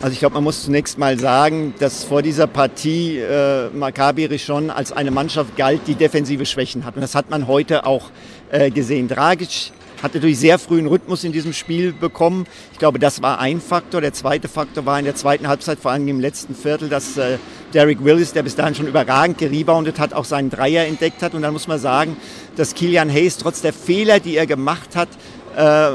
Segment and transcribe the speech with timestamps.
[0.00, 4.70] Also ich glaube, man muss zunächst mal sagen, dass vor dieser Partie äh, Maccabi Rishon
[4.70, 6.94] als eine Mannschaft galt, die defensive Schwächen hat.
[6.94, 8.10] Und das hat man heute auch
[8.50, 9.08] äh, gesehen.
[9.08, 12.46] Dragic hat natürlich sehr früh einen Rhythmus in diesem Spiel bekommen.
[12.72, 14.00] Ich glaube, das war ein Faktor.
[14.00, 17.38] Der zweite Faktor war in der zweiten Halbzeit, vor allem im letzten Viertel, dass äh,
[17.74, 21.34] Derek Willis, der bis dahin schon überragend gereboundet hat, auch seinen Dreier entdeckt hat.
[21.34, 22.16] Und dann muss man sagen,
[22.56, 25.08] dass Kilian Hayes trotz der Fehler, die er gemacht hat,
[25.56, 25.90] äh,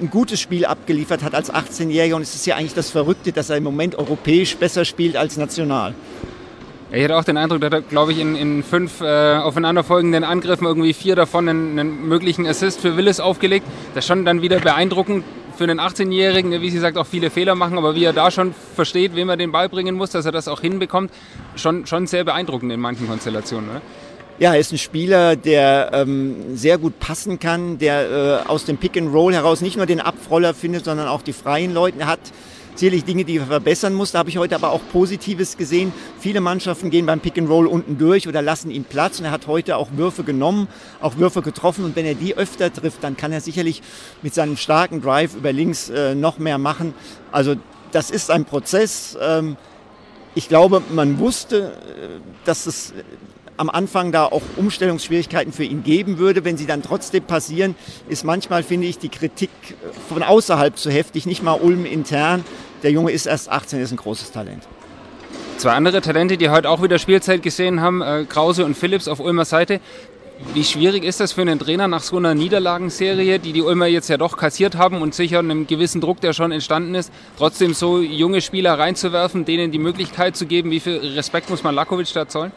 [0.00, 2.14] ein gutes Spiel abgeliefert hat als 18-Jähriger.
[2.14, 5.36] Und es ist ja eigentlich das Verrückte, dass er im Moment europäisch besser spielt als
[5.36, 5.94] national.
[6.92, 10.66] Ich hatte auch den Eindruck, dass er, glaube ich, in, in fünf äh, aufeinanderfolgenden Angriffen
[10.66, 13.64] irgendwie vier davon einen, einen, möglichen Assist für Willis aufgelegt.
[13.94, 15.24] Das ist schon dann wieder beeindruckend
[15.56, 18.32] für einen 18-Jährigen, der, wie sie sagt, auch viele Fehler machen, aber wie er da
[18.32, 21.12] schon versteht, wem er den Ball bringen muss, dass er das auch hinbekommt,
[21.54, 23.70] schon, schon sehr beeindruckend in manchen Konstellationen.
[23.70, 23.82] Oder?
[24.40, 28.78] Ja, er ist ein Spieler, der ähm, sehr gut passen kann, der äh, aus dem
[28.78, 32.04] Pick and Roll heraus nicht nur den Abroller findet, sondern auch die freien Leute.
[32.06, 32.20] Hat
[32.80, 34.12] sicherlich Dinge, die er verbessern muss.
[34.12, 35.92] Da habe ich heute aber auch Positives gesehen.
[36.18, 39.20] Viele Mannschaften gehen beim Pick and Roll unten durch oder lassen ihm Platz.
[39.20, 40.66] Und er hat heute auch Würfe genommen,
[41.00, 41.84] auch Würfe getroffen.
[41.84, 43.82] Und wenn er die öfter trifft, dann kann er sicherlich
[44.22, 46.94] mit seinem starken Drive über links äh, noch mehr machen.
[47.30, 47.54] Also
[47.92, 49.16] das ist ein Prozess.
[49.20, 49.56] Ähm,
[50.34, 52.94] ich glaube, man wusste, äh, dass es
[53.58, 56.46] am Anfang da auch Umstellungsschwierigkeiten für ihn geben würde.
[56.46, 57.74] Wenn sie dann trotzdem passieren,
[58.08, 59.50] ist manchmal, finde ich, die Kritik
[60.08, 62.42] von außerhalb zu heftig, nicht mal Ulm intern.
[62.82, 64.62] Der Junge ist erst 18, ist ein großes Talent.
[65.58, 69.20] Zwei andere Talente, die heute auch wieder Spielzeit gesehen haben, äh, Krause und Phillips auf
[69.20, 69.80] Ulmer Seite.
[70.54, 74.08] Wie schwierig ist das für einen Trainer nach so einer Niederlagenserie, die die Ulmer jetzt
[74.08, 78.00] ja doch kassiert haben und sicher einem gewissen Druck, der schon entstanden ist, trotzdem so
[78.00, 80.70] junge Spieler reinzuwerfen, denen die Möglichkeit zu geben?
[80.70, 82.52] Wie viel Respekt muss man Lakovic da zollen?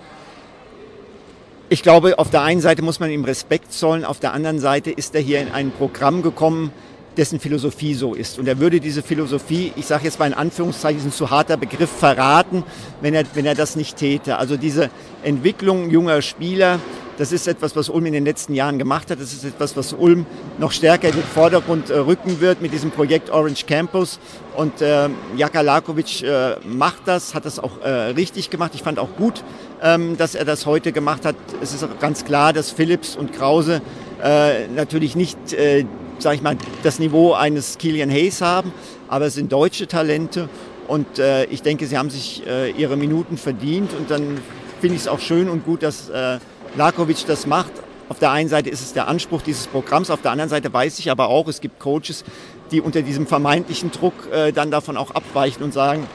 [1.67, 4.89] Ich glaube, auf der einen Seite muss man ihm Respekt zollen, auf der anderen Seite
[4.89, 6.71] ist er hier in ein Programm gekommen,
[7.17, 8.39] dessen Philosophie so ist.
[8.39, 11.57] Und er würde diese Philosophie, ich sage jetzt mal in Anführungszeichen, ist ein zu harter
[11.57, 12.63] Begriff, verraten,
[13.01, 14.37] wenn er, wenn er das nicht täte.
[14.37, 14.89] Also diese
[15.23, 16.79] Entwicklung junger Spieler,
[17.17, 19.21] das ist etwas, was Ulm in den letzten Jahren gemacht hat.
[19.21, 20.25] Das ist etwas, was Ulm
[20.57, 24.19] noch stärker in den Vordergrund äh, rücken wird mit diesem Projekt Orange Campus.
[24.55, 28.71] Und äh, Jaka Lakovic äh, macht das, hat das auch äh, richtig gemacht.
[28.73, 29.43] Ich fand auch gut,
[29.81, 31.35] ähm, dass er das heute gemacht hat.
[31.61, 33.81] Es ist auch ganz klar, dass Philips und Krause
[34.23, 35.85] äh, natürlich nicht, äh,
[36.19, 38.71] sag ich mal, das Niveau eines Kilian Hayes haben,
[39.07, 40.49] aber es sind deutsche Talente.
[40.87, 43.91] Und äh, ich denke, sie haben sich äh, ihre Minuten verdient.
[43.93, 44.39] Und dann
[44.81, 46.39] finde ich es auch schön und gut, dass äh,
[46.75, 47.71] Lakovic das macht.
[48.09, 50.99] Auf der einen Seite ist es der Anspruch dieses Programms, auf der anderen Seite weiß
[50.99, 52.25] ich aber auch, es gibt Coaches,
[52.69, 56.05] die unter diesem vermeintlichen Druck äh, dann davon auch abweichen und sagen,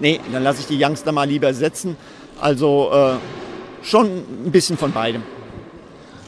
[0.00, 1.96] nee, dann lasse ich die Youngster mal lieber setzen.
[2.40, 3.14] Also äh,
[3.84, 4.06] schon
[4.46, 5.22] ein bisschen von beidem.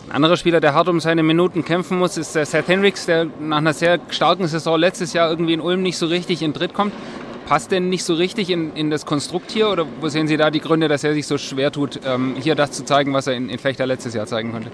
[0.09, 3.27] Ein anderer Spieler, der hart um seine Minuten kämpfen muss, ist der Seth Hendricks, der
[3.41, 6.75] nach einer sehr starken Saison letztes Jahr irgendwie in Ulm nicht so richtig in Dritt
[6.75, 6.93] kommt
[7.47, 10.51] passt denn nicht so richtig in, in das Konstrukt hier oder wo sehen Sie da
[10.51, 13.35] die Gründe, dass er sich so schwer tut, ähm, hier das zu zeigen, was er
[13.35, 14.71] in, in Fechter letztes Jahr zeigen konnte?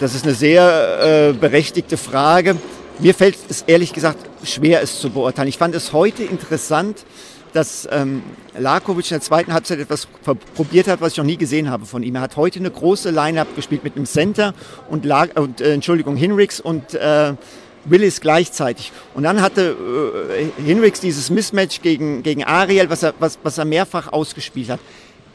[0.00, 2.56] Das ist eine sehr äh, berechtigte Frage.
[2.98, 5.48] Mir fällt es ehrlich gesagt schwer, es zu beurteilen.
[5.48, 7.04] Ich fand es heute interessant,
[7.56, 8.22] dass ähm,
[8.58, 10.06] Lakovic in der zweiten Halbzeit etwas
[10.54, 12.14] probiert hat, was ich noch nie gesehen habe von ihm.
[12.16, 14.52] Er hat heute eine große Line-Up gespielt mit einem Center
[14.90, 17.32] und, La und äh, Entschuldigung, Hinrichs und äh,
[17.86, 18.92] Willis gleichzeitig.
[19.14, 19.74] Und dann hatte
[20.38, 24.80] äh, Hinrichs dieses Mismatch gegen, gegen Ariel, was er, was, was er mehrfach ausgespielt hat.